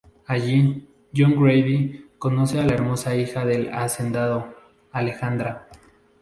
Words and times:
Allí, 0.25 0.89
John 1.15 1.39
Grady 1.39 2.09
conoce 2.17 2.59
a 2.59 2.65
la 2.65 2.73
hermosa 2.73 3.15
hija 3.15 3.45
del 3.45 3.69
hacendado, 3.71 4.55
Alejandra. 4.91 5.67